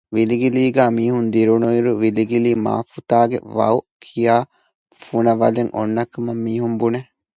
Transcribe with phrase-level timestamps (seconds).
[0.15, 4.35] ވިލިގިލީގައި މީހުން ދިރިއުޅުނު އިރު ވިލިގިލީ މަފުތާގެ ވައު ކިޔާ
[5.03, 6.99] ފުނަވަލެއް އޮންނަކަމަށް މީހުން ބުނެ